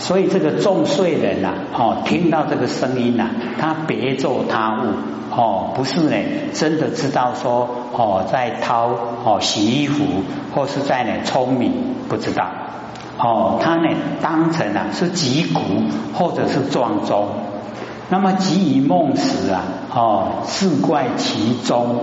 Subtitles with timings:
[0.00, 3.28] 所以这个重睡人呐，哦，听到这个声音呐，
[3.60, 4.86] 他别作他物，
[5.30, 6.16] 哦，不是呢，
[6.54, 8.88] 真的知道说，哦，在掏
[9.24, 10.04] 哦洗衣服，
[10.54, 11.72] 或是在呢聪明，
[12.08, 12.46] 不知道，
[13.18, 13.88] 哦，他呢
[14.22, 15.60] 当成啊是击鼓
[16.14, 17.28] 或者是撞钟，
[18.08, 19.62] 那么即以梦时啊，
[19.94, 22.00] 哦，自怪其中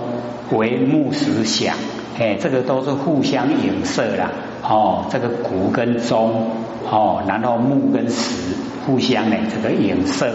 [0.52, 1.74] 为木石响，
[2.18, 4.30] 哎，这个都是互相影射啦，
[4.62, 6.50] 哦，这个鼓跟钟。
[6.90, 8.54] 哦，然后木跟石
[8.86, 10.32] 互相呢这个影射，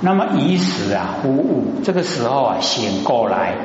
[0.00, 3.56] 那么以石啊呼物，这个时候啊醒过来，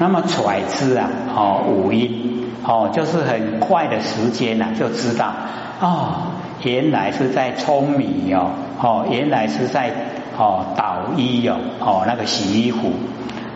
[0.00, 5.32] 那么揣知啊哦五音哦就是很快的时间呐就知道
[5.80, 6.32] 哦
[6.64, 8.50] 原来是在舂米哦
[8.82, 9.92] 哦原来是在
[10.36, 12.90] 哦捣衣哦哦那个洗衣服。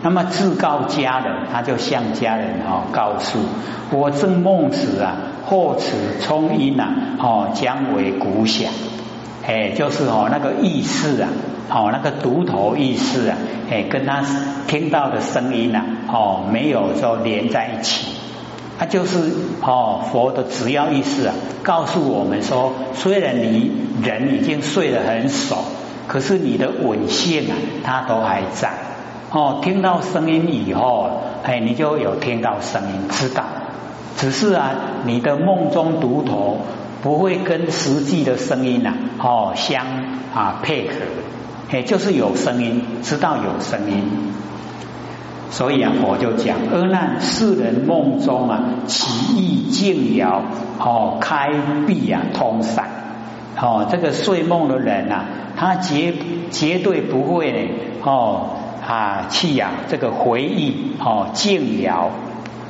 [0.03, 3.39] 那么自告家人，他就向家人哦告诉
[3.89, 8.69] 我正梦时啊，或此冲音呐，哦将为鼓响，
[9.47, 11.29] 哎，就是哦那个意识啊，
[11.69, 13.37] 哦那个独头意识啊，
[13.71, 14.21] 哎跟他
[14.67, 18.07] 听到的声音呐，哦没有说连在一起，
[18.77, 23.71] 他就是哦佛的只要意识啊，告诉我们说，虽然你
[24.03, 25.63] 人已经睡得很熟，
[26.09, 28.73] 可是你的稳性啊，它都还在。
[29.33, 31.09] 哦，听到声音以后，
[31.41, 33.43] 哎，你就有听到声音，知道。
[34.15, 36.59] 只是啊，你的梦中独头
[37.01, 39.87] 不会跟实际的声音呐，哦，相
[40.35, 40.93] 啊配合，
[41.71, 44.03] 哎，就是有声音，知道有声音。
[45.49, 50.43] 所以啊，我就讲，阿难世人梦中啊，起意静摇，
[50.77, 51.49] 哦，开
[51.87, 52.85] 闭啊，通散。
[53.59, 55.25] 哦，这个睡梦的人呐，
[55.57, 56.13] 他绝
[56.51, 57.71] 绝对不会，
[58.03, 58.57] 哦。
[58.87, 62.11] 啊，气呀，这个回忆哦，静摇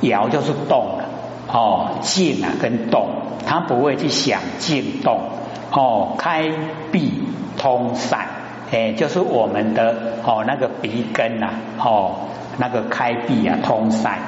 [0.00, 1.04] 摇就是动了
[1.52, 3.08] 哦，静啊跟动，
[3.46, 5.20] 他不会去想静动
[5.72, 6.48] 哦，开
[6.92, 7.12] 闭
[7.58, 8.26] 通散，
[8.72, 12.12] 哎，就是我们的哦那个鼻根呐哦，
[12.58, 14.18] 那个开闭啊通散。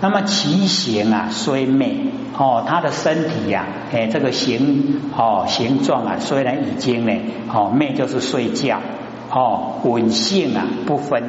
[0.00, 1.96] 那么其形啊虽美
[2.36, 7.12] 哦，他的身体呀，哎，这个形哦形状啊，虽然已经呢
[7.52, 8.80] 哦美就是睡觉。
[9.34, 11.24] 哦，稳性啊不分，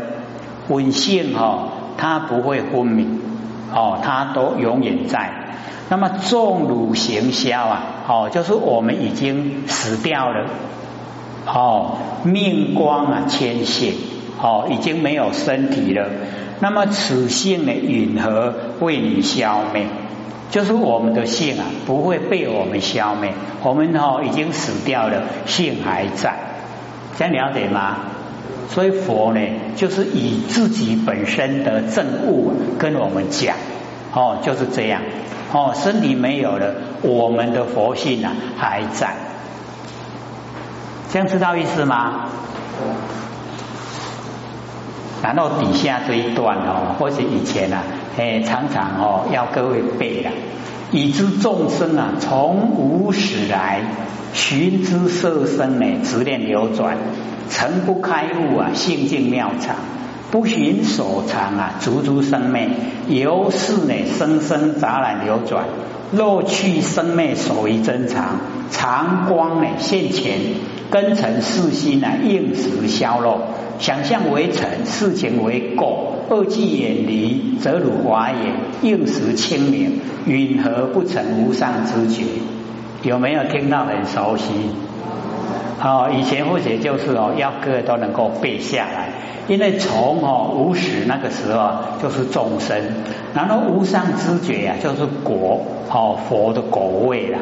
[0.67, 3.07] 稳性哦，它不会昏迷，
[3.73, 5.31] 哦，它都永远在。
[5.89, 10.45] 那么重乳行消啊，哦，就是我们已经死掉了，
[11.47, 13.93] 哦，命光啊牵线，
[14.39, 16.07] 哦，已经没有身体了。
[16.59, 19.87] 那么此性呢，允何为你消灭？
[20.51, 23.33] 就是我们的性啊，不会被我们消灭，
[23.63, 26.35] 我们哦已经死掉了，性还在。
[27.17, 27.97] 这样了解吗？
[28.69, 29.39] 所以佛呢，
[29.75, 33.55] 就是以自己本身的正悟跟我们讲，
[34.13, 35.01] 哦，就是这样，
[35.53, 39.13] 哦，身体没有了，我们的佛性啊还在，
[41.11, 42.25] 这样知道意思吗？
[45.21, 47.83] 然后底下这一段哦，或者以前啊，
[48.17, 50.31] 哎，常常哦要各位背的。
[50.91, 53.81] 以知众生啊，从无始来
[54.35, 56.97] 寻知色身呢，执念流转，
[57.49, 59.77] 诚不开悟啊，性境妙常，
[60.29, 62.69] 不寻所藏啊，足足生灭，
[63.07, 65.63] 由是呢，生生杂染流转，
[66.11, 70.37] 若去生灭所谓真常，常光呢现前，
[70.91, 73.39] 根尘世心呢，应时消落，
[73.79, 76.13] 想象为尘，事情为垢。
[76.27, 78.37] 二际远离，则如华也；
[78.81, 82.23] 应时清明，允何不成无上之觉？
[83.05, 84.51] 有没有听到很熟悉？
[85.79, 89.09] 哦，以前或者就是哦，要各位都能够背下来，
[89.47, 91.69] 因为从哦无始那个时候
[92.01, 92.81] 就是众生，
[93.35, 95.61] 然后无上知觉呀就是果
[95.91, 97.37] 哦佛的果位啦。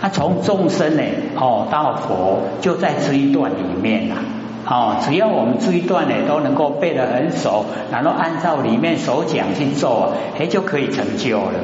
[0.00, 1.02] 那从众生呢
[1.34, 4.16] 哦到佛，就在这一段里面啦。
[4.64, 11.58] 哦，只要我们这一段呢都能够背得很熟，然后按照里面所讲去做，哎，就可以成就了。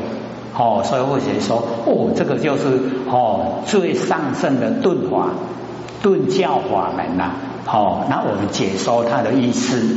[0.59, 5.28] 哦，所以或者说，哦，这个就是哦最上圣的顿法、
[6.03, 7.31] 顿教法门呐。
[7.71, 9.97] 哦，那我们解说它的意思，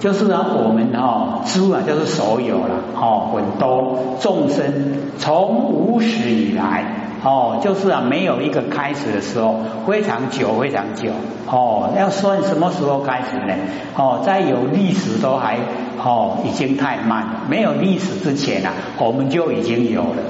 [0.00, 2.76] 就是呢，我们哦诸啊，就是所有了。
[2.94, 7.04] 哦，很多众生从无始以来。
[7.20, 9.56] 哦，就是啊，没有一个开始的时候，
[9.88, 11.10] 非常久，非常久。
[11.50, 13.54] 哦，要算什么时候开始呢？
[13.96, 15.58] 哦，在有历史都还
[15.98, 17.42] 哦，已经太慢了。
[17.50, 20.22] 没有历史之前啊，我们就已经有了。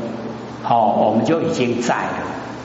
[0.69, 2.25] 哦，我们就已经在了。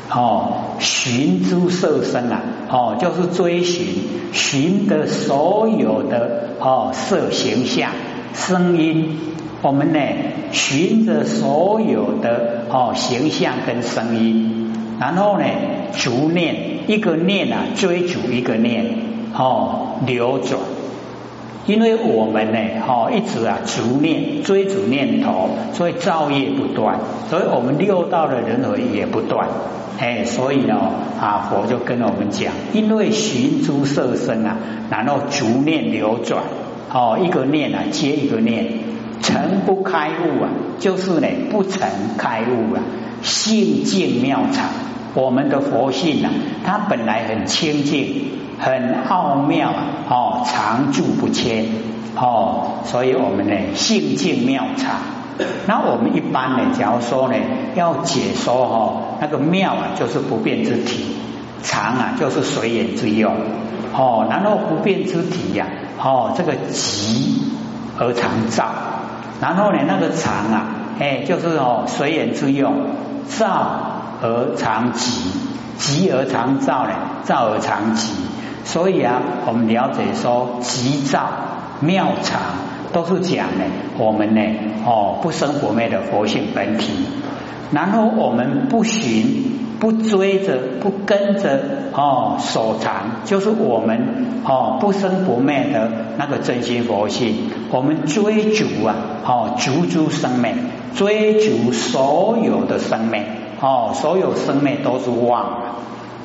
[0.10, 3.86] 哦，寻诸色身啊，哦，就是追寻
[4.32, 7.92] 寻的所有的哦色形象、
[8.34, 9.20] 声音。
[9.62, 10.00] 我们呢，
[10.52, 15.46] 寻着所有的哦形象跟声音，然后呢，
[15.94, 18.86] 逐念一个念啊，追逐一个念
[19.34, 20.60] 哦，流转。
[21.66, 27.00] 因为我们呢，哦，一直啊逐念追逐念头，所以造业不断，
[27.30, 29.48] 所以我们六道的人回也不断。
[29.98, 30.76] 哎，所以呢，
[31.22, 34.58] 啊，佛就跟我们讲，因为寻诸色身啊，
[34.90, 36.44] 然后逐念流转，
[36.92, 38.66] 哦，一个念啊接一个念，
[39.22, 40.50] 成不开悟啊，
[40.80, 41.88] 就是呢不曾
[42.18, 42.82] 开悟啊，
[43.22, 44.66] 性净妙常，
[45.14, 46.32] 我们的佛性啊，
[46.66, 51.66] 它本来很清净，很奥妙啊，哦，常住不迁，
[52.16, 54.96] 哦，所以我们呢性净妙常。
[55.66, 57.36] 那我们一般呢，假如说呢，
[57.76, 61.04] 要解说哈，那个妙啊，就是不变之体；
[61.64, 63.34] 常啊，就是随缘之用。
[63.96, 65.68] 哦，然后不变之体呀，
[66.00, 67.42] 哦，这个极
[68.00, 68.66] 而常照。
[69.42, 70.66] 然后呢，那个常啊，
[71.00, 72.74] 哎，就是哦，随缘之用，
[73.28, 73.93] 照
[74.24, 75.12] 而常极，
[75.78, 76.94] 极而常照呢，
[77.24, 78.14] 照而常极。
[78.64, 81.28] 所以啊，我们了解说，极照
[81.82, 82.40] 妙常。
[82.94, 83.66] 都是讲呢，
[83.98, 84.42] 我们呢，
[84.86, 86.94] 哦，不生不灭的佛性本体，
[87.72, 91.60] 然后我们不寻、不追着、不跟着，
[91.92, 95.90] 哦，所藏，就是我们哦，不生不灭的
[96.20, 100.54] 那个真心佛性，我们追逐啊，哦，逐诸生命，
[100.94, 103.24] 追逐所有的生命，
[103.64, 105.62] 哦，所有生命都是妄，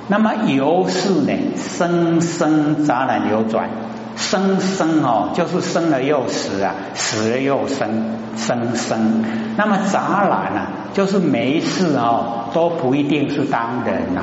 [0.08, 3.70] 那么由是呢，生生杂染流转。
[4.16, 9.24] 生生哦，就是生了又死啊，死了又生，生生。
[9.56, 14.22] 那么杂染啊，就是没事哦，都不一定是当人呐。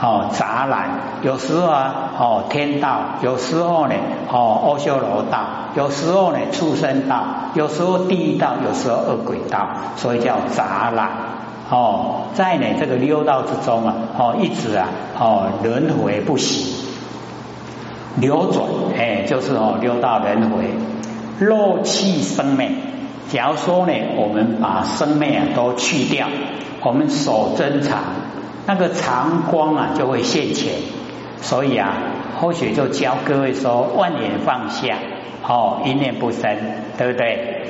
[0.00, 0.90] 哦，杂染
[1.22, 3.94] 有时候啊，哦天道，有时候呢，
[4.30, 5.40] 哦阿修罗道，
[5.74, 7.24] 有时候呢畜生道，
[7.54, 9.66] 有时候地狱道，有时候恶鬼道，
[9.96, 11.10] 所以叫杂染。
[11.72, 16.84] 哦，在呢这个六道之中啊，哦一直啊，哦轮回不息。
[18.20, 18.66] 流转，
[18.98, 20.66] 哎，就是哦，六道轮回，
[21.38, 22.76] 肉气生命。
[23.30, 26.28] 假如说呢，我们把生命啊都去掉，
[26.82, 28.00] 我们守真常，
[28.66, 30.74] 那个常光啊就会现前。
[31.40, 31.94] 所以啊，
[32.38, 34.98] 后学就教各位说，万念放下，
[35.48, 36.54] 哦，一念不生，
[36.98, 37.66] 对不对？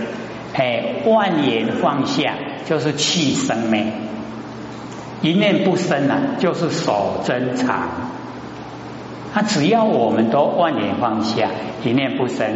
[0.55, 2.35] 哎，万念放下
[2.67, 3.93] 就是气生命，
[5.23, 7.89] 一念不生啊，就是守真常。
[9.35, 11.49] 那只要我们都万念放下，
[11.85, 12.47] 一念不生，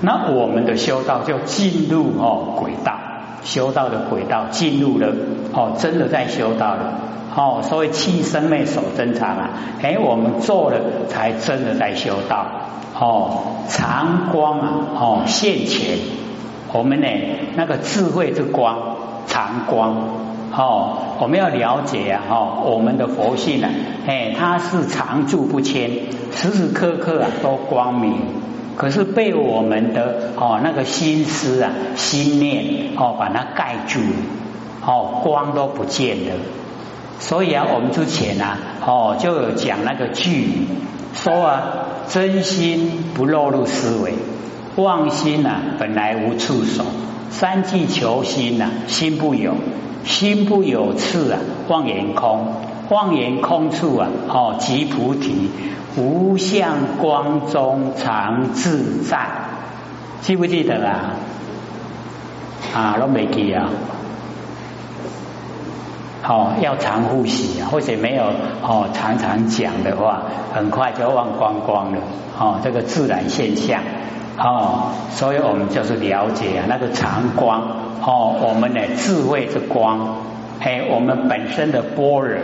[0.00, 2.94] 那我们的修道就进入哦轨道，
[3.42, 5.12] 修道的轨道进入了
[5.52, 7.00] 哦，真的在修道了
[7.34, 7.62] 哦。
[7.62, 9.50] 所谓气生灭守真常啊，
[9.82, 10.78] 哎，我们做了
[11.08, 12.46] 才真的在修道
[12.96, 13.42] 哦。
[13.68, 15.98] 常光啊哦现前，
[16.72, 17.06] 我们呢
[17.56, 18.96] 那个智慧之光，
[19.26, 19.96] 常光。
[20.52, 23.68] 哦，我们要了解啊，哦，我们的佛性啊，
[24.06, 25.90] 哎，它是常住不迁，
[26.34, 28.18] 时时刻刻啊都光明。
[28.76, 32.64] 可是被我们的哦那个心思啊、心念
[32.96, 34.00] 哦把它盖住，
[34.86, 36.34] 哦光都不见了。
[37.18, 40.66] 所以啊，我们之前啊，哦就有讲那个句，
[41.14, 41.62] 说啊，
[42.08, 44.14] 真心不落入思维，
[44.76, 46.84] 妄心呐本来无处所，
[47.30, 49.54] 三际求心呐心不有。
[50.04, 52.46] 心不有次啊，望言空，
[52.90, 55.50] 望言空处啊，哦，即菩提，
[55.96, 59.26] 无相光中常自在，
[60.20, 61.14] 记不记得啊？
[62.72, 63.68] 啊，都没记啊。
[66.22, 68.22] 好，要常呼吸啊，或者没有
[68.62, 70.22] 哦，常常讲的话，
[70.54, 72.00] 很快就忘光光了。
[72.38, 73.80] 哦，这个自然现象。
[74.38, 77.84] 哦，所以我们就是了解啊，那个常光。
[78.02, 80.18] 哦，我们的智慧之光，
[80.60, 82.38] 哎，我们本身的般若，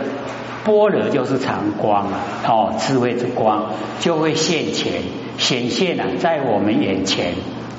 [0.65, 3.67] 般若就是常光啊，哦，智慧之光
[3.99, 5.03] 就会现前
[5.37, 7.33] 显现啊，在我们眼前，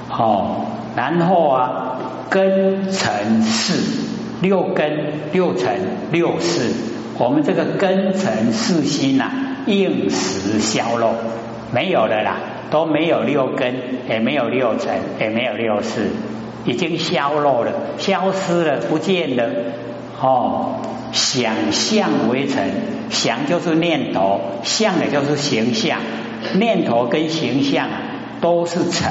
[0.09, 0.65] 哦，
[0.97, 1.97] 然后啊，
[2.31, 3.75] 根尘世
[4.41, 5.81] 六根六尘
[6.11, 6.73] 六世，
[7.19, 9.31] 我们这个根尘世心呐，
[9.67, 11.13] 应时消落，
[11.75, 12.37] 没有了啦，
[12.71, 13.75] 都没有六根，
[14.09, 16.11] 也没有六尘，也没有六事。
[16.65, 19.45] 已经消落了，消失了，不见了。
[20.21, 20.77] 哦，
[21.13, 22.71] 想象为尘，
[23.11, 25.99] 想就是念头，像的就是形象，
[26.55, 27.89] 念头跟形象
[28.41, 29.11] 都是尘。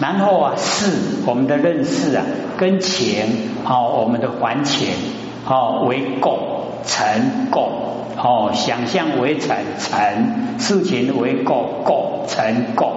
[0.00, 0.90] 然后啊，是
[1.26, 2.24] 我们的认识啊，
[2.58, 3.28] 跟钱，
[3.64, 4.88] 哦，我们的还钱，
[5.46, 6.36] 哦，为垢，
[6.84, 7.68] 尘垢，
[8.22, 12.88] 哦，想象为成成事情为垢，垢尘垢。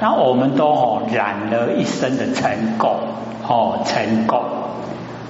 [0.00, 2.96] 那我们都哦染了一身的尘垢，
[3.46, 4.42] 哦尘垢，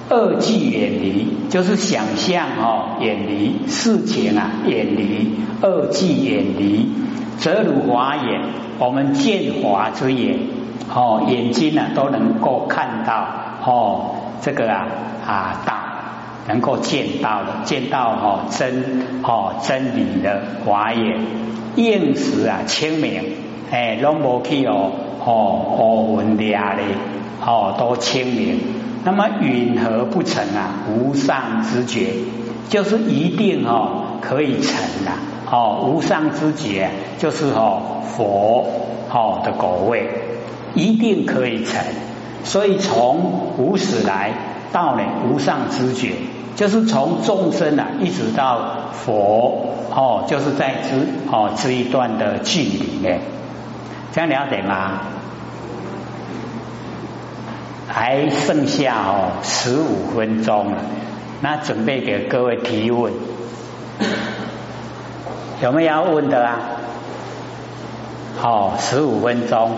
[0.09, 6.91] 二即远离，就是想象哦，远离事情啊，远离二即远离，
[7.37, 8.41] 则如华眼，
[8.79, 10.39] 我们见华之眼
[10.91, 13.27] 哦，眼睛呢都能够看到
[13.63, 14.87] 哦，这个啊
[15.27, 15.73] 啊道
[16.49, 21.19] 能够见到的，见到哦真哦真理的华眼，
[21.75, 23.21] 应时啊清明，
[23.69, 24.91] 哎，拢无去哦
[25.23, 25.61] 哦
[26.07, 26.85] 乌云掠咧，
[27.45, 28.59] 哦都清明。
[29.05, 30.73] 那么允何不成啊？
[30.89, 32.07] 无上之觉，
[32.67, 34.73] 就是一定哦可以成
[35.05, 35.11] 的
[35.51, 35.85] 哦。
[35.87, 36.89] 无上之觉
[37.19, 38.65] 就是哦佛
[39.11, 40.09] 哦的果位，
[40.73, 41.79] 一定可以成。
[42.43, 44.31] 所以从无始来
[44.71, 46.13] 到呢无上之觉，
[46.59, 50.97] 就是从众生啊一直到佛哦，就是在这
[51.31, 53.17] 哦这一段的距离呢，
[54.11, 54.99] 这样了解吗？
[57.87, 60.81] 还剩下哦十五分钟了，
[61.39, 63.13] 那准备给各位提问，
[65.63, 66.59] 有没有要问的啊？
[68.37, 69.77] 好，十五分钟，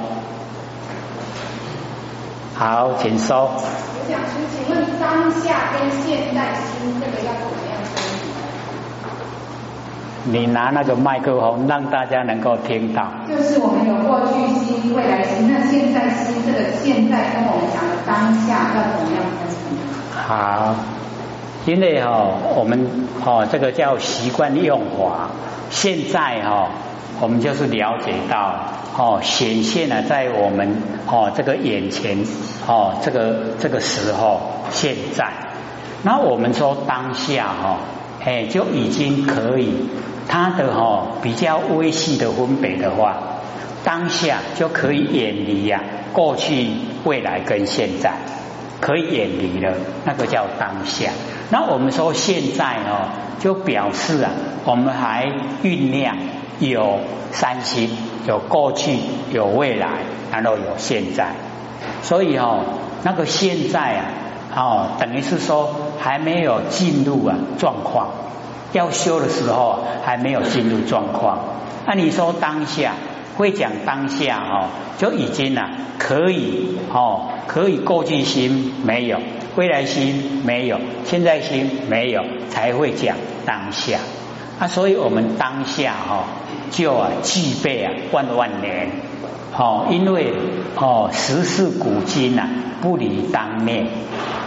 [2.56, 3.52] 好，请说。
[4.02, 7.78] 我想请问当下跟现在心这个要怎么样
[10.26, 13.08] 你拿那个麦克风，让大家能够听到。
[13.30, 14.34] 就是我们有过去
[14.66, 19.50] 心、未来心，那现在心这个现在跟我们讲的当下要怎么样分
[20.16, 20.76] 好，
[21.66, 25.30] 因为哦，我们哦这个叫习惯用法。
[25.70, 26.70] 现在哈，
[27.22, 28.56] 我们就是了解到
[28.98, 30.76] 哦，显现了在我们
[31.06, 32.18] 哦这个眼前
[32.68, 35.32] 哦这个这个时候现在，
[36.04, 37.78] 那我们说当下哈。
[38.24, 39.90] 哎，就已经可以，
[40.28, 43.18] 它的哈比较微细的分别的话，
[43.84, 45.82] 当下就可以远离呀，
[46.14, 46.68] 过去、
[47.04, 48.14] 未来跟现在
[48.80, 49.74] 可以远离了，
[50.06, 51.10] 那个叫当下。
[51.50, 53.10] 那我们说现在哦，
[53.40, 54.30] 就表示啊，
[54.66, 55.26] 我们还
[55.64, 56.16] 酝酿
[56.60, 57.00] 有
[57.32, 57.90] 三心，
[58.28, 58.98] 有过去、
[59.32, 59.90] 有未来，
[60.32, 61.34] 然后有现在，
[62.04, 62.64] 所以哦，
[63.04, 64.06] 那个现在啊。
[64.54, 68.10] 哦，等于是说还没有进入啊状况，
[68.74, 71.40] 要修的时候还没有进入状况。
[71.88, 72.96] 那你说当下
[73.38, 74.68] 会讲当下哦，
[74.98, 79.20] 就已经啊可以哦，可以过去心没有，
[79.56, 83.16] 未来心没有，现在心没有，才会讲
[83.46, 84.00] 当下。
[84.60, 86.26] 啊，所以我们当下哈
[86.72, 88.90] 就啊具备啊万万年，
[89.58, 90.34] 哦，因为
[90.76, 92.48] 哦时事古今呐
[92.82, 93.88] 不离当面。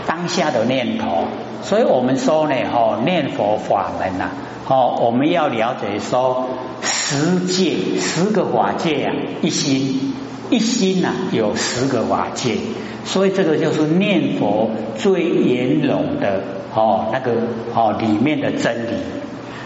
[0.07, 1.25] 当下的念头，
[1.63, 4.29] 所以我们说呢，哦，念佛法门呐，
[4.69, 6.47] 哦，我们要了解说
[6.83, 10.15] 十界十个法界啊，一心
[10.51, 12.59] 一心呐，有十个法界，
[13.07, 16.43] 所以这个就是念佛最圆融的
[16.75, 17.33] 哦，那个
[17.75, 18.97] 哦里面的真理。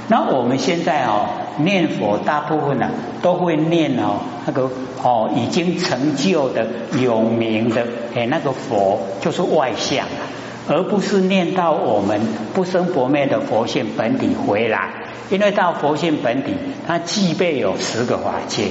[0.08, 2.90] 那我们现在哦念佛，大部分呢
[3.22, 4.70] 都会念哦那个
[5.02, 6.66] 哦已经成就的
[7.00, 10.24] 有名的哎那个佛，就是外相啊。
[10.70, 12.20] 而不是念到我们
[12.52, 14.90] 不生不灭的佛性本体回来，
[15.30, 16.52] 因为到佛性本体，
[16.86, 18.66] 它具备有十个法界，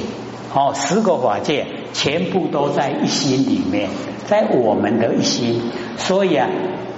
[0.53, 1.65] 哦，十个法界
[1.97, 3.89] 全部都在一心里面，
[4.27, 5.59] 在我们的一心，
[5.97, 6.47] 所以啊，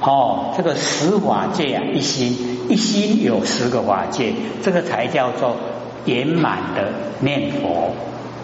[0.02, 5.56] 哦，这个十法界啊，一心一心有十个法界，这个才叫做
[6.04, 6.92] 圆满的
[7.22, 7.94] 念佛。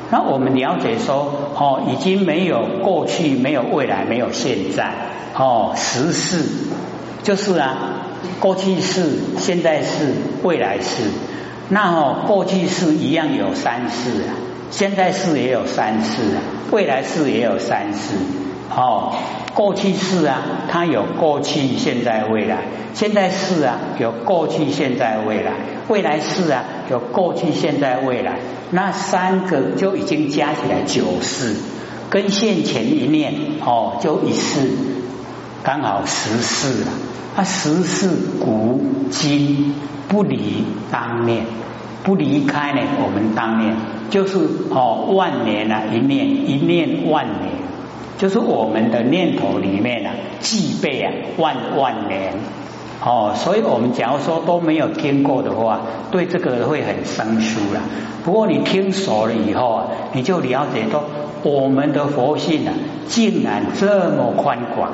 [0.09, 4.93] 那我们了解说，哦，已经没有过去，没有未来，没有现在，
[5.35, 6.41] 哦，时世
[7.21, 7.75] 就是啊，
[8.39, 9.09] 过去式、
[9.39, 11.03] 现在式、未来世。
[11.67, 14.31] 那哦，过去式一样有三世啊，
[14.75, 18.13] 现在世也有三世啊，未来世也有三世。
[18.69, 19.15] 哦，
[19.53, 22.57] 过去式啊，它有过去、现在、未来；
[22.93, 25.53] 现在式啊，有过去、现在、未来；
[25.87, 28.39] 未来式啊，有过去、现在、未来。
[28.71, 31.55] 那三个就已经加起来九世，
[32.09, 33.33] 跟现前一念
[33.65, 34.71] 哦，就一世，
[35.63, 36.91] 刚好十世了。
[37.37, 38.09] 啊，十世
[38.41, 39.73] 古今
[40.09, 41.45] 不离当念，
[42.05, 43.75] 不离开呢，我们当念
[44.11, 44.37] 就是
[44.69, 47.51] 哦，万年啊，一念一念万年，
[48.19, 52.31] 就是我们的念头里面啊，具备啊万万年。
[53.03, 55.81] 哦，所以我们假如说都没有听过的话，
[56.11, 57.81] 对这个会很生疏了。
[58.23, 61.03] 不过你听熟了以后啊，你就了解到
[61.43, 62.73] 我们的佛性啊，
[63.07, 64.91] 竟然这么宽广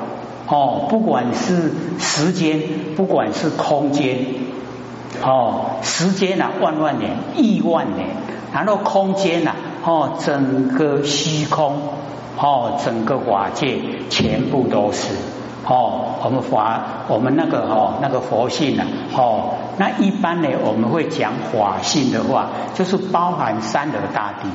[0.48, 2.60] 哦，不管是时间，
[2.96, 4.18] 不管是空间，
[5.20, 8.08] 哦，时间啊万万年、亿万年，
[8.52, 9.52] 然后空间呐，
[9.84, 11.76] 哦，整个虚空，
[12.38, 13.78] 哦，整个法界
[14.08, 15.08] 全部都是。
[15.64, 24.48] 哦，我们法我们那个哦那个佛性啊，哦，那一般呢我们会讲法性的话，就是包含三河大地，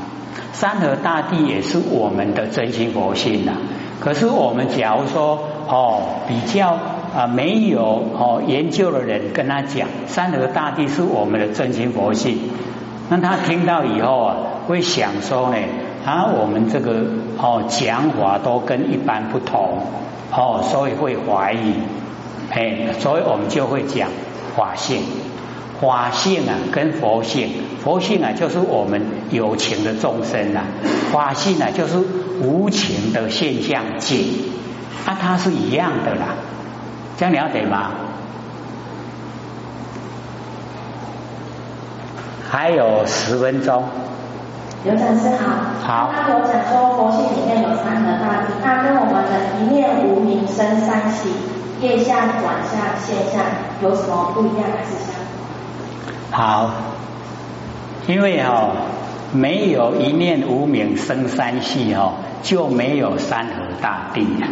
[0.52, 3.54] 三河大地也是我们的真心佛性呐。
[4.02, 6.78] 可是我们假如说哦比较
[7.16, 12.38] 啊没有哦研究的人跟他讲三河大地是我们的真心佛性，
[13.10, 14.36] 那他听到以后啊
[14.68, 15.58] 会想说呢
[16.06, 17.06] 啊我们这个
[17.38, 19.80] 哦讲法都跟一般不同。
[20.30, 21.74] 哦，所以会怀疑，
[22.52, 24.10] 哎，所以我们就会讲
[24.58, 25.02] 法性，
[25.80, 27.50] 法性啊，跟佛性，
[27.82, 30.66] 佛性啊，就是我们有情的众生啊，
[31.14, 31.98] 法性啊，就是
[32.42, 34.18] 无情的现象界，
[35.06, 36.36] 啊，它是一样的啦，
[37.18, 37.92] 这样了解吗？
[42.50, 43.84] 还有十分钟。
[44.86, 46.14] 刘禅师好，好。
[46.16, 51.30] 刚刚有讲说佛性里面有三河大地，那跟我们的一念无名生三起，
[51.82, 53.44] 业相转向现象
[53.82, 55.14] 有什么不一样还是相
[56.32, 56.40] 同？
[56.40, 56.72] 好，
[58.08, 58.70] 因为哦
[59.34, 64.48] 没有一念无名生三系哦，就没有三河大地呀，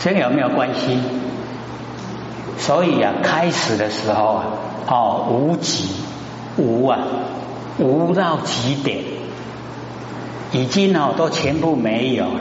[0.00, 0.98] 这个有没有关系？
[2.58, 4.44] 所以啊，开始的时候啊，
[4.88, 5.88] 哦无极
[6.56, 6.98] 无啊。
[7.80, 9.04] 无到极点，
[10.50, 12.40] 已经哦都全部没有了。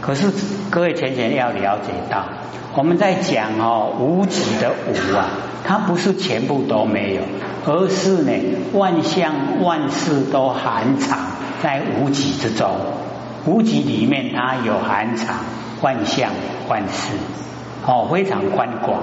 [0.00, 0.32] 可是
[0.70, 2.24] 各位浅浅要了解到，
[2.74, 5.28] 我们在讲哦无极的无啊，
[5.66, 7.20] 它不是全部都没有，
[7.66, 8.32] 而是呢
[8.72, 11.18] 万象万事都含藏
[11.62, 12.70] 在无极之中。
[13.44, 15.36] 无极里面它有含藏
[15.80, 16.30] 万象
[16.68, 17.14] 万事，
[17.86, 19.02] 哦非常宽广。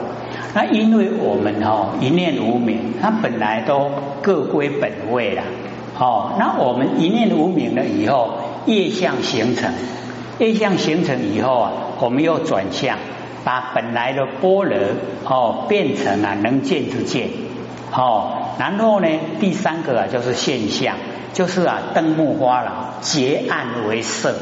[0.53, 3.91] 那因为我们哦一念无明，它本来都
[4.21, 5.43] 各归本位了。
[5.99, 9.71] 哦，那我们一念无明了以后，业相形成，
[10.37, 12.97] 业相形成以后啊，我们又转向，
[13.43, 14.77] 把本来的般若
[15.25, 17.29] 哦变成了能见之见，
[17.91, 19.07] 哦，然后呢，
[19.39, 20.95] 第三个啊就是现象，
[21.33, 24.35] 就是啊灯木花了，结暗为色，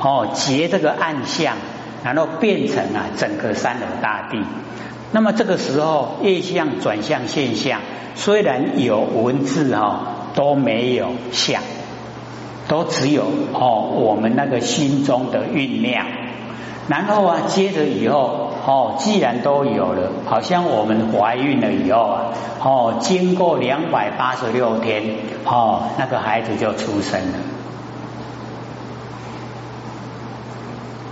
[0.00, 1.56] 哦结这个暗象，
[2.04, 4.42] 然后变成啊整个三河大地。
[5.12, 7.80] 那么这个时候业相转向现象，
[8.14, 10.14] 虽然有文字哈。
[10.34, 11.60] 都没有相，
[12.68, 16.06] 都只有哦，我们那个心中的酝酿。
[16.86, 22.24] 然后啊，接着以后哦，既然都有了，好像我们怀孕了以后啊，
[22.62, 25.02] 哦，经过两百八十六天
[25.44, 27.38] 哦，那个孩子就出生了。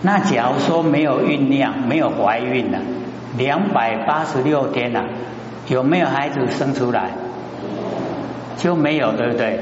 [0.02, 2.78] 那假如说没有酝酿，没有怀孕了，
[3.36, 5.04] 两百八十六天了，
[5.68, 7.10] 有没有孩子生出来？
[8.56, 9.60] 就没有，对不对？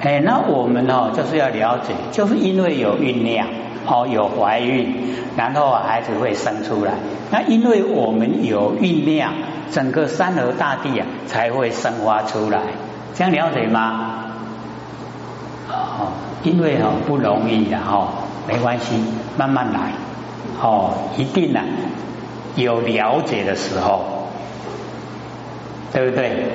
[0.00, 3.46] 哎，那我们哦，就是要了解，就是因为有酝酿，
[3.86, 4.94] 哦，有怀孕，
[5.36, 6.92] 然后孩子会生出来。
[7.30, 9.32] 那因为我们有酝酿，
[9.70, 12.60] 整个山河大地啊，才会生发出来。
[13.14, 14.10] 这样了解吗？
[15.70, 16.12] 哦，
[16.42, 18.08] 因为哦不容易的哦，
[18.46, 18.96] 没关系，
[19.36, 19.92] 慢慢来。
[20.60, 21.60] 哦，一定呢
[22.56, 24.28] 有了解的时候，
[25.92, 26.46] 对不对？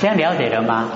[0.00, 0.88] 这样了解了吗？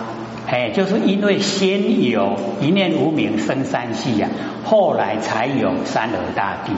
[0.49, 4.29] 哎，就是因为先有一念无名生三世呀，
[4.65, 6.73] 后来才有三河大地。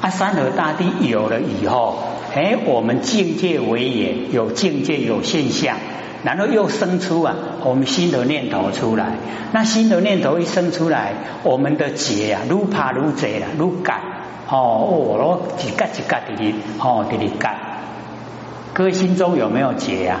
[0.00, 1.98] 啊，三河大地有了以后，
[2.34, 5.76] 哎，我们境界为也，有境界有现象，
[6.22, 9.12] 然后又生出啊，我们新的念头出来。
[9.52, 14.00] 那新的念头一生出来，我们的结啊，如怕如贼了，愈干
[14.50, 17.54] 哦，我一格一格的哦，的干。
[18.74, 20.20] 各位心中有没有结呀？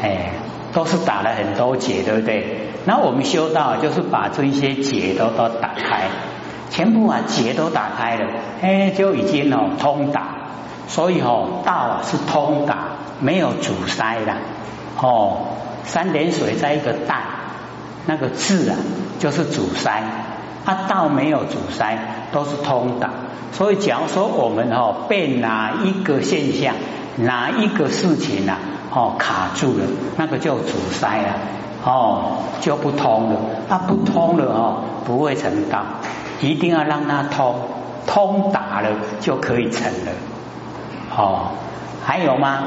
[0.00, 0.30] 哎，
[0.72, 2.70] 都是打了很多结，对不对？
[2.86, 6.04] 那我们修道就是把这一些结都都打开，
[6.70, 8.26] 全部啊结都打开了，
[8.60, 10.28] 哎，就已经哦通达。
[10.88, 12.76] 所以哦道啊是通达，
[13.20, 14.34] 没有阻塞的。
[15.00, 15.48] 哦，
[15.84, 17.20] 三点水在一个淡，
[18.06, 18.76] 那个字啊
[19.18, 20.02] 就是阻塞，
[20.64, 21.98] 啊道没有阻塞，
[22.32, 23.10] 都是通达。
[23.52, 26.74] 所以假如说我们哦被哪一个现象，
[27.16, 28.58] 哪一个事情啊？
[28.90, 29.84] 哦，卡住了，
[30.16, 31.34] 那个就阻塞了，
[31.84, 33.38] 哦，就不通了。
[33.68, 35.82] 它不通了哦，不会成道，
[36.40, 37.54] 一定要让它通，
[38.06, 40.12] 通达了就可以成了。
[41.16, 41.48] 哦，
[42.04, 42.58] 还有吗？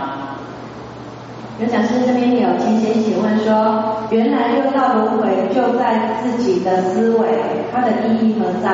[1.59, 7.27] 有讲师这边有亲戚请问说，原来六道轮回就在自己的思维，
[7.71, 8.71] 它的意义何在？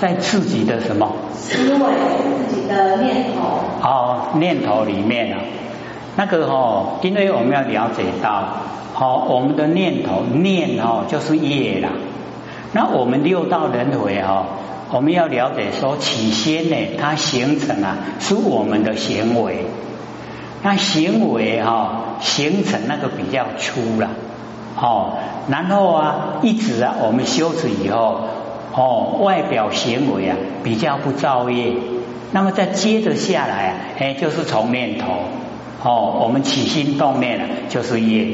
[0.00, 1.10] 在自己的什么？
[1.32, 1.78] 思维，
[2.46, 3.88] 自己的念头。
[3.88, 5.40] 哦，念头里面啊。
[6.16, 8.44] 那个哦，因为我们要了解到，
[8.92, 11.88] 好，我们的念头念哦就是业啦。
[12.72, 14.46] 那我们六道轮回哈，
[14.90, 19.66] 我们要了解说起先呢，它形成啊是我们的行为，
[20.62, 24.10] 那行为哈形成那个比较粗了，
[24.76, 28.20] 哦，然后啊一直啊我们修持以后，
[28.74, 31.74] 哦外表行为啊比较不造业，
[32.32, 35.12] 那么再接着下来啊，哎就是从念头，
[35.82, 38.28] 哦我们起心动念啊就是业，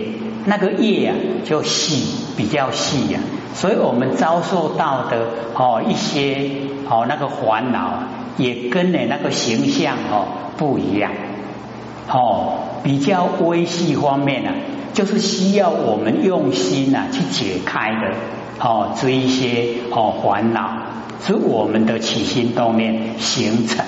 [0.49, 3.21] 那个业啊就细比较细呀。
[3.55, 6.51] 所以我们遭受到的哦一些
[6.89, 8.05] 哦那个烦恼，
[8.37, 11.11] 也跟呢那个形象哦不一样
[12.09, 14.51] 哦，比较微细方面呢，
[14.93, 18.15] 就是需要我们用心呐去解开的
[18.61, 20.71] 哦这一些哦烦恼，
[21.27, 23.85] 是我们的起心动念形成。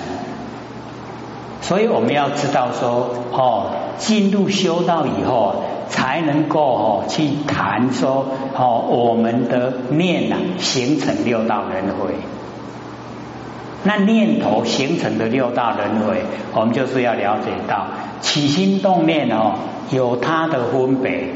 [1.60, 5.62] 所以我们要知道说哦，进入修道以后。
[5.90, 8.26] 才能够哦去谈说
[8.56, 12.14] 哦我们的念呐形成六道轮回，
[13.82, 16.22] 那念头形成的六道轮回，
[16.54, 17.88] 我们就是要了解到
[18.20, 19.54] 起心动念哦
[19.90, 21.34] 有它的分别，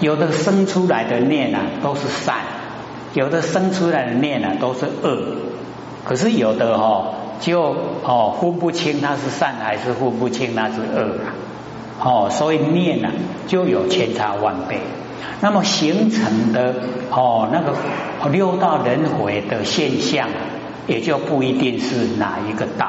[0.00, 2.36] 有的生出来的念呐都是善，
[3.12, 5.36] 有的生出来的念呐都是恶，
[6.04, 11.34] 可是有的哦就哦分不清它是善还是分不清那是恶啊。
[12.00, 13.08] 哦，所以念呢
[13.46, 14.78] 就有千差万别，
[15.40, 16.74] 那么形成的
[17.10, 17.74] 哦那个
[18.30, 20.28] 六道轮回的现象，
[20.86, 22.86] 也就不一定是哪一个道。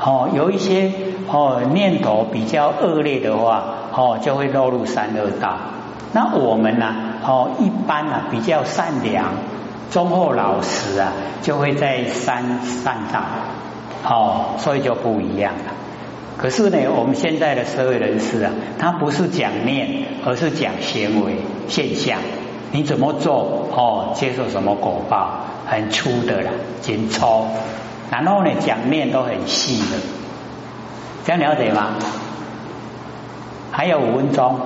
[0.00, 0.92] 哦，有一些
[1.28, 3.62] 哦念头比较恶劣的话，
[3.94, 5.56] 哦就会落入三恶道。
[6.12, 6.92] 那我们呢，
[7.24, 9.26] 哦一般呢比较善良、
[9.90, 13.20] 忠厚老实啊，就会在三善道。
[14.02, 15.74] 哦，所以就不一样了。
[16.40, 21.36] 可是呢，我们现在的社会人士啊，他不是讲念，而是讲行为
[21.68, 22.18] 现象。
[22.72, 26.50] 你怎么做哦，接受什么果报，很粗的啦，
[26.80, 27.44] 紧凑。
[28.10, 29.98] 然后呢，讲念都很细的，
[31.26, 31.96] 这样了解吗？
[33.70, 34.58] 还有五分钟，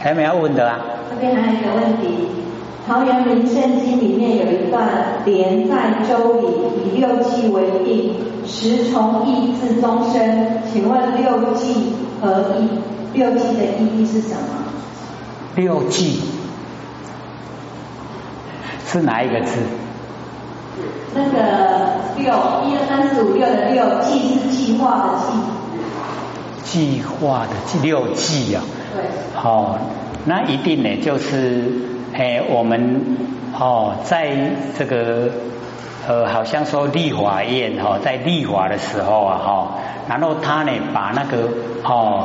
[0.00, 0.80] 还有没有问的啊？
[1.10, 2.08] 这边还有一个问题，
[2.86, 4.88] 《桃园明圣经》里面有一段
[5.24, 6.46] 连在周礼，
[6.84, 8.14] 以六纪为定。
[8.44, 12.68] 十从义至终身，请问六纪何意？
[13.14, 14.42] 六纪的意义是什么？
[15.54, 16.20] 六纪
[18.84, 19.60] 是哪一个字？
[21.14, 22.24] 那个六，
[22.66, 25.24] 一二三四五六的六，计是计划的计。
[26.64, 28.62] 计划的计，六计啊。
[28.92, 29.04] 对。
[29.34, 29.78] 好，
[30.24, 31.70] 那一定呢，就是
[32.12, 33.16] 哎，我们
[33.58, 34.34] 哦，在
[34.78, 35.30] 这个。
[36.04, 41.48] 呃，好像说立法院哈，在立法的时候啊哈，然后他呢把那个
[41.84, 42.24] 哦，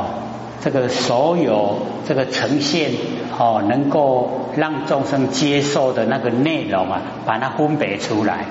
[0.60, 2.90] 这个所有这个呈现
[3.38, 8.46] 哦，能够让众生接受的那个内容啊，把它分别出来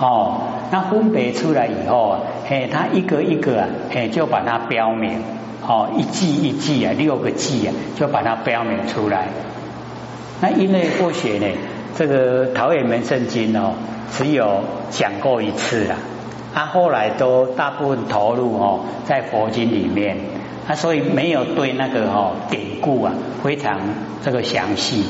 [0.00, 5.20] 哦，那分别出来以后啊，嘿，他一个一个啊，嘿，就把它标明
[5.66, 9.26] 哦，一季一季啊，六个季啊，就把它标明出来。
[10.40, 11.46] 那因为或许呢，
[11.96, 13.74] 这个陶冶门圣经哦。
[14.12, 15.96] 只有讲过一次啊，
[16.52, 20.16] 他后来都大部分投入哦在佛经里面，
[20.66, 23.12] 他所以没有对那个哦典故啊
[23.44, 23.78] 非常
[24.24, 25.04] 这个详细。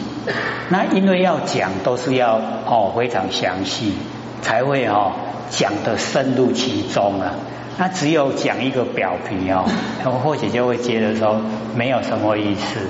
[0.69, 3.95] 那因为要讲都是要哦非常详细，
[4.43, 5.13] 才会哦
[5.49, 7.33] 讲的深入其中啊。
[7.79, 9.65] 那只有讲一个表皮哦，
[10.05, 11.41] 他或许就会觉得说
[11.75, 12.81] 没有什么意思。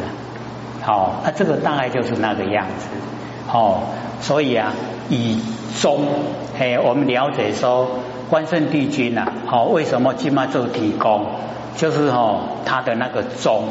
[0.82, 2.86] 好，那这个大概就是那个样子。
[3.52, 3.80] 哦，
[4.20, 4.72] 所以啊。
[5.12, 5.40] 以
[5.80, 6.04] 中，
[6.56, 7.88] 嘿，我们了解说，
[8.28, 11.26] 关圣帝君呐，好，为什么金妈做提供？
[11.76, 13.64] 就是哦，他的那个中，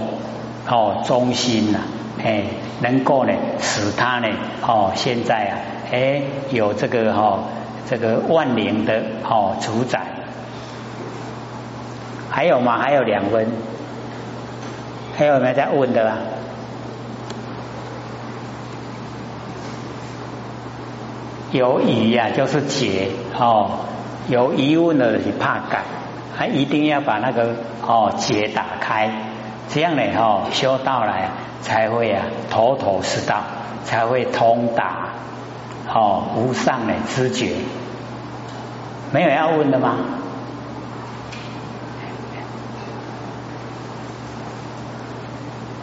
[0.68, 1.80] 哦，中心呐，
[2.22, 2.44] 嘿，
[2.82, 4.28] 能够呢，使他呢，
[4.68, 5.56] 哦，现在啊，
[5.94, 7.40] 哎，有这个哈，
[7.90, 10.02] 这个万灵的哦主宰。
[12.30, 12.78] 还有吗？
[12.80, 13.48] 还有两分，
[15.18, 16.18] 还有没有在问的啦？
[21.52, 23.70] 有疑呀，就是解哦；
[24.28, 25.84] 有疑问的是怕改，
[26.38, 29.12] 还一定要把那个哦结打开，
[29.70, 31.32] 这样呢哦修道来
[31.62, 33.42] 才会啊头头是道，
[33.84, 35.10] 才会通达
[35.92, 37.56] 哦无上的知觉。
[39.12, 39.96] 没有要问的吗？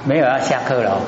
[0.04, 1.00] 没有要下课了。